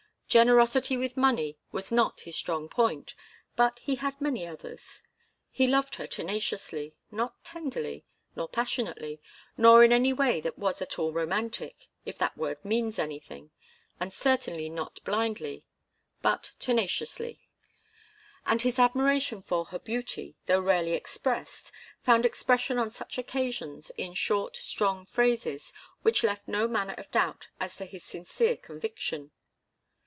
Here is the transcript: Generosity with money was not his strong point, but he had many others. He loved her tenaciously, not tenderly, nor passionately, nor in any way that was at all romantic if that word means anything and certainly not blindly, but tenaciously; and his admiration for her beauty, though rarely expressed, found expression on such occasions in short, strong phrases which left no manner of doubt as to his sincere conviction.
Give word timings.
Generosity 0.31 0.95
with 0.95 1.17
money 1.17 1.57
was 1.73 1.91
not 1.91 2.21
his 2.21 2.37
strong 2.37 2.69
point, 2.69 3.15
but 3.57 3.79
he 3.79 3.95
had 3.95 4.15
many 4.21 4.47
others. 4.47 5.03
He 5.49 5.67
loved 5.67 5.95
her 5.95 6.07
tenaciously, 6.07 6.95
not 7.11 7.43
tenderly, 7.43 8.05
nor 8.33 8.47
passionately, 8.47 9.19
nor 9.57 9.83
in 9.83 9.91
any 9.91 10.13
way 10.13 10.39
that 10.39 10.57
was 10.57 10.81
at 10.81 10.97
all 10.97 11.11
romantic 11.11 11.89
if 12.05 12.17
that 12.17 12.37
word 12.37 12.63
means 12.63 12.97
anything 12.97 13.51
and 13.99 14.13
certainly 14.13 14.69
not 14.69 15.03
blindly, 15.03 15.65
but 16.21 16.53
tenaciously; 16.59 17.49
and 18.45 18.61
his 18.61 18.79
admiration 18.79 19.41
for 19.41 19.65
her 19.65 19.79
beauty, 19.79 20.37
though 20.45 20.61
rarely 20.61 20.93
expressed, 20.93 21.73
found 22.05 22.25
expression 22.25 22.77
on 22.77 22.89
such 22.89 23.17
occasions 23.17 23.89
in 23.97 24.13
short, 24.13 24.55
strong 24.55 25.05
phrases 25.05 25.73
which 26.03 26.23
left 26.23 26.47
no 26.47 26.69
manner 26.69 26.93
of 26.97 27.11
doubt 27.11 27.49
as 27.59 27.75
to 27.75 27.83
his 27.83 28.05
sincere 28.05 28.55
conviction. 28.55 29.31